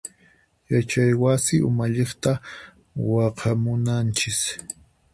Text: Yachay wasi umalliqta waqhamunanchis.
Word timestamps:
Yachay 0.71 1.11
wasi 1.21 1.55
umalliqta 1.69 2.31
waqhamunanchis. 3.11 4.39